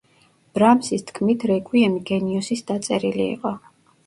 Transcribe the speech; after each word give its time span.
ბრამსის 0.57 1.03
თქმით 1.11 1.45
რეკვიემი 1.51 2.01
გენიოსის 2.09 2.65
დაწერილი 2.73 3.23
იყო. 3.37 3.55